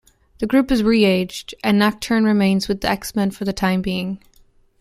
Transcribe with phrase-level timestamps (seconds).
[0.39, 4.19] The group is re-aged, and Nocturne remains with the X-Men for the time being.